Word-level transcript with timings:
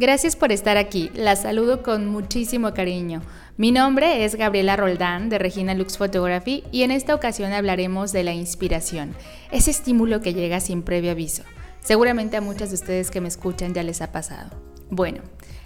Gracias 0.00 0.36
por 0.36 0.52
estar 0.52 0.76
aquí, 0.76 1.10
la 1.16 1.34
saludo 1.34 1.82
con 1.82 2.06
muchísimo 2.06 2.72
cariño. 2.72 3.20
Mi 3.56 3.72
nombre 3.72 4.24
es 4.24 4.36
Gabriela 4.36 4.76
Roldán 4.76 5.28
de 5.28 5.40
Regina 5.40 5.74
Lux 5.74 5.98
Photography 5.98 6.62
y 6.70 6.82
en 6.82 6.92
esta 6.92 7.16
ocasión 7.16 7.52
hablaremos 7.52 8.12
de 8.12 8.22
la 8.22 8.32
inspiración, 8.32 9.16
ese 9.50 9.72
estímulo 9.72 10.20
que 10.20 10.34
llega 10.34 10.60
sin 10.60 10.84
previo 10.84 11.10
aviso. 11.10 11.42
Seguramente 11.80 12.36
a 12.36 12.40
muchas 12.40 12.68
de 12.68 12.76
ustedes 12.76 13.10
que 13.10 13.20
me 13.20 13.26
escuchan 13.26 13.74
ya 13.74 13.82
les 13.82 14.00
ha 14.00 14.12
pasado. 14.12 14.50
Bueno, 14.88 15.18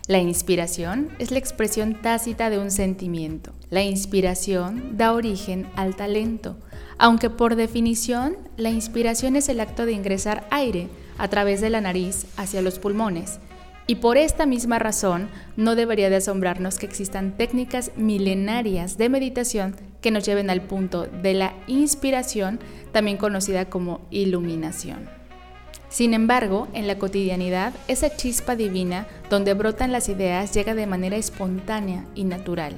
la 0.09 0.21
inspiración 0.21 1.11
es 1.19 1.30
la 1.30 1.39
expresión 1.39 2.01
tácita 2.01 2.49
de 2.49 2.59
un 2.59 2.71
sentimiento. 2.71 3.53
La 3.69 3.83
inspiración 3.83 4.96
da 4.96 5.12
origen 5.12 5.67
al 5.77 5.95
talento, 5.95 6.57
aunque 6.96 7.29
por 7.29 7.55
definición 7.55 8.39
la 8.57 8.71
inspiración 8.71 9.37
es 9.37 9.51
el 9.51 9.61
acto 9.61 9.85
de 9.85 9.93
ingresar 9.93 10.46
aire 10.51 10.89
a 11.19 11.29
través 11.29 11.61
de 11.61 11.69
la 11.69 11.83
nariz 11.83 12.25
hacia 12.39 12.62
los 12.62 12.79
pulmones 12.79 13.38
y 13.86 13.96
por 13.96 14.16
esta 14.16 14.46
misma 14.46 14.78
razón, 14.78 15.28
no 15.56 15.74
debería 15.74 16.09
de 16.09 16.16
asombrarnos 16.16 16.78
que 16.78 16.86
existan 16.86 17.36
técnicas 17.36 17.91
milenarias 17.96 18.96
de 18.96 19.08
meditación 19.08 19.77
que 20.00 20.10
nos 20.10 20.24
lleven 20.24 20.50
al 20.50 20.62
punto 20.62 21.06
de 21.06 21.34
la 21.34 21.55
inspiración, 21.66 22.60
también 22.92 23.16
conocida 23.16 23.66
como 23.66 24.00
iluminación. 24.10 25.08
Sin 25.88 26.14
embargo, 26.14 26.68
en 26.72 26.86
la 26.86 26.96
cotidianidad, 26.96 27.74
esa 27.86 28.16
chispa 28.16 28.56
divina 28.56 29.06
donde 29.28 29.52
brotan 29.52 29.92
las 29.92 30.08
ideas 30.08 30.55
llega 30.55 30.74
de 30.74 30.86
manera 30.86 31.16
espontánea 31.16 32.06
y 32.14 32.24
natural, 32.24 32.77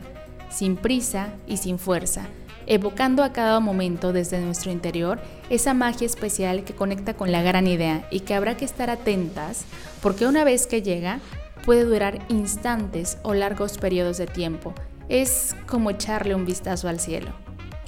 sin 0.51 0.77
prisa 0.77 1.35
y 1.47 1.59
sin 1.59 1.79
fuerza, 1.79 2.27
evocando 2.67 3.23
a 3.23 3.33
cada 3.33 3.61
momento 3.61 4.13
desde 4.13 4.41
nuestro 4.41 4.71
interior 4.71 5.21
esa 5.51 5.75
magia 5.75 6.07
especial 6.07 6.65
que 6.65 6.75
conecta 6.75 7.15
con 7.15 7.33
la 7.33 7.43
gran 7.43 7.67
idea 7.67 8.07
y 8.11 8.21
que 8.21 8.35
habrá 8.35 8.57
que 8.57 8.65
estar 8.65 8.91
atentas 8.91 9.65
porque 10.01 10.27
una 10.27 10.45
vez 10.45 10.67
que 10.67 10.83
llega 10.83 11.21
puede 11.65 11.85
durar 11.85 12.19
instantes 12.29 13.19
o 13.23 13.35
largos 13.35 13.79
periodos 13.79 14.19
de 14.19 14.27
tiempo. 14.27 14.75
Es 15.09 15.55
como 15.67 15.91
echarle 15.91 16.35
un 16.35 16.47
vistazo 16.47 16.89
al 16.89 17.01
cielo. 17.01 17.33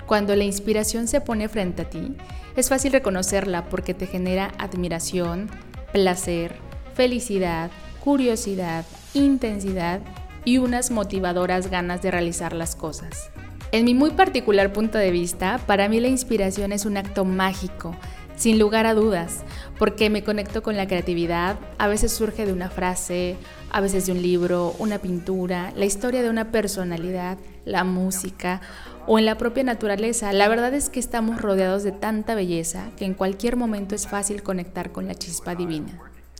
Cuando 0.07 0.37
la 0.37 0.45
inspiración 0.45 1.09
se 1.09 1.21
pone 1.21 1.49
frente 1.49 1.83
a 1.83 1.91
ti, 1.91 2.17
es 2.57 2.69
fácil 2.69 2.93
reconocerla 2.93 3.69
porque 3.69 3.93
te 3.93 4.07
genera 4.07 4.53
admiración, 4.59 5.51
placer, 5.93 6.57
felicidad, 6.95 7.71
curiosidad, 8.03 8.85
intensidad 9.15 10.01
y 10.45 10.59
unas 10.59 10.91
motivadoras 10.91 11.71
ganas 11.71 12.03
de 12.03 12.13
realizar 12.13 12.53
las 12.53 12.77
cosas. 12.77 13.31
En 13.73 13.85
mi 13.85 13.95
muy 13.95 14.11
particular 14.11 14.73
punto 14.73 14.97
de 14.97 15.11
vista, 15.11 15.61
para 15.67 15.89
mí 15.89 15.99
la 16.01 16.09
inspiración 16.09 16.73
es 16.73 16.87
un 16.87 16.97
acto 16.97 17.25
mágico, 17.25 17.97
sin 18.37 18.59
lugar 18.59 18.87
a 18.87 18.95
dudas, 18.95 19.43
porque 19.79 20.09
me 20.09 20.23
conecto 20.23 20.63
con 20.63 20.77
la 20.77 20.87
creatividad, 20.87 21.59
a 21.79 21.89
veces 21.89 22.13
surge 22.13 22.47
de 22.47 22.53
una 22.53 22.71
frase, 22.71 23.37
a 23.71 23.81
veces 23.81 24.07
de 24.07 24.13
un 24.13 24.23
libro, 24.23 24.75
una 24.79 24.99
pintura, 24.99 25.73
la 25.75 25.85
historia 25.85 26.23
de 26.23 26.31
una 26.31 26.53
personalidad, 26.53 27.39
la 27.65 27.83
música 27.83 28.61
o 29.07 29.19
en 29.19 29.27
la 29.27 29.37
propia 29.37 29.65
naturaleza. 29.65 30.33
La 30.33 30.49
verdad 30.49 30.73
es 30.73 30.89
que 30.89 31.01
estamos 31.01 31.43
rodeados 31.43 31.83
de 31.83 31.93
tanta 31.93 32.35
belleza 32.35 32.91
que 32.97 33.05
en 33.05 33.15
cualquier 33.15 33.57
momento 33.57 33.95
es 33.95 34.07
fácil 34.07 34.43
conectar 34.43 34.93
con 34.93 35.07
la 35.07 35.15
chispa 35.15 35.55
divina. 35.55 35.99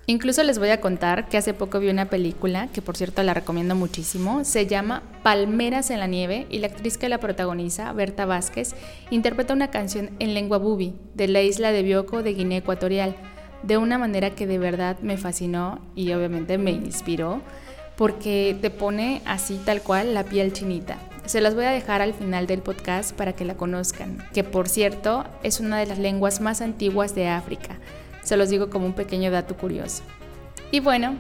Incluso 0.09 0.45
les 0.45 0.61
voy 0.61 0.69
a 0.69 0.81
contar 0.81 1.29
que 1.29 1.37
hace 1.37 1.53
poco 1.53 1.81
vi 1.81 1.89
una 1.89 2.09
película, 2.09 2.69
que 2.73 2.81
por 2.81 2.97
cierto 2.97 3.25
la 3.25 3.35
recomiendo 3.35 3.75
muchísimo, 3.75 4.45
se 4.45 4.69
llama 4.69 5.03
Palmeras 5.25 5.91
en 5.91 5.99
la 5.99 6.07
Nieve 6.07 6.47
y 6.49 6.61
la 6.61 6.69
actriz 6.69 6.97
que 6.97 7.09
la 7.09 7.19
protagoniza, 7.19 7.93
Berta 7.93 8.25
Vázquez, 8.25 8.77
interpreta 9.11 9.53
una 9.53 9.73
canción 9.73 10.11
en 10.21 10.33
lengua 10.33 10.59
bubi 10.59 10.95
de 11.15 11.27
la 11.27 11.43
isla 11.43 11.73
de 11.73 11.83
Bioko 11.83 12.23
de 12.23 12.35
Guinea 12.35 12.59
Ecuatorial, 12.59 13.17
de 13.65 13.79
una 13.79 13.99
manera 13.99 14.31
que 14.31 14.47
de 14.47 14.59
verdad 14.59 14.97
me 15.01 15.17
fascinó 15.17 15.81
y 15.97 16.13
obviamente 16.13 16.57
me 16.57 16.71
inspiró, 16.71 17.43
porque 17.97 18.57
te 18.61 18.71
pone 18.71 19.23
así 19.25 19.61
tal 19.65 19.83
cual 19.83 20.15
la 20.15 20.23
piel 20.23 20.53
chinita. 20.53 20.99
Se 21.25 21.41
las 21.41 21.57
voy 21.57 21.65
a 21.65 21.73
dejar 21.73 22.01
al 22.01 22.15
final 22.15 22.47
del 22.47 22.63
podcast 22.63 23.13
para 23.13 23.33
que 23.33 23.45
la 23.45 23.57
conozcan, 23.57 24.19
que 24.33 24.45
por 24.45 24.69
cierto 24.69 25.25
es 25.43 25.59
una 25.59 25.81
de 25.81 25.87
las 25.87 25.99
lenguas 25.99 26.41
más 26.41 26.61
antiguas 26.61 27.17
de 27.17 27.27
África 27.27 27.81
se 28.27 28.37
los 28.37 28.51
digo 28.51 28.71
como 28.71 28.87
un 28.87 28.93
pequeño 28.93 29.31
dato 29.31 29.57
curioso. 29.57 30.03
Y 30.73 30.81
bueno, 30.81 31.15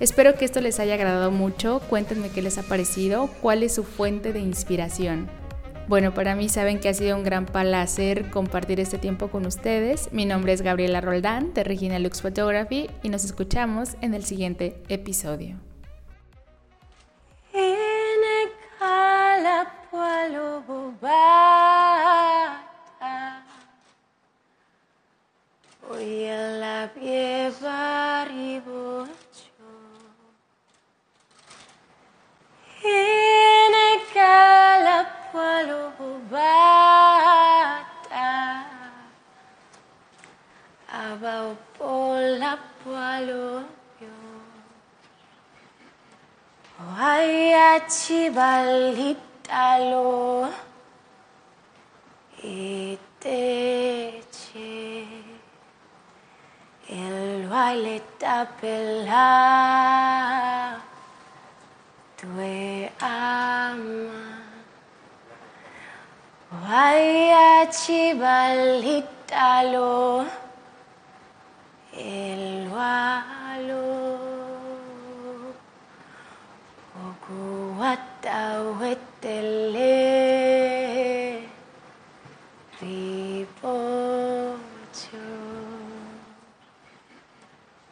espero 0.00 0.34
que 0.34 0.46
esto 0.46 0.62
les 0.62 0.80
haya 0.80 0.94
agradado 0.94 1.30
mucho. 1.30 1.80
Cuéntenme 1.90 2.30
qué 2.30 2.40
les 2.40 2.56
ha 2.56 2.62
parecido, 2.62 3.28
cuál 3.42 3.62
es 3.62 3.74
su 3.74 3.84
fuente 3.84 4.32
de 4.32 4.40
inspiración. 4.40 5.28
Bueno, 5.86 6.14
para 6.14 6.34
mí 6.34 6.48
saben 6.48 6.80
que 6.80 6.88
ha 6.88 6.94
sido 6.94 7.14
un 7.14 7.24
gran 7.24 7.44
placer 7.44 8.30
compartir 8.30 8.80
este 8.80 8.96
tiempo 8.96 9.28
con 9.28 9.44
ustedes. 9.44 10.10
Mi 10.12 10.24
nombre 10.24 10.54
es 10.54 10.62
Gabriela 10.62 11.02
Roldán 11.02 11.52
de 11.52 11.62
Regina 11.62 11.98
Lux 11.98 12.22
Photography 12.22 12.88
y 13.02 13.10
nos 13.10 13.24
escuchamos 13.24 13.96
en 14.00 14.14
el 14.14 14.24
siguiente 14.24 14.82
episodio. 14.88 15.58
Abao 41.06 41.50
pola 41.78 42.52
pualopio 42.82 44.14
Oaiachi 46.82 48.20
balitalo 48.36 50.08
Itece 52.42 53.86
El 56.88 57.46
valeta 57.52 58.36
pela 58.60 59.30
Tue 62.18 62.90
ama. 63.00 64.22
Oaiachi 66.56 68.02
balitalo 68.22 69.94
الوالو 71.98 73.86
وقوة 76.96 77.98
قوة 78.24 78.96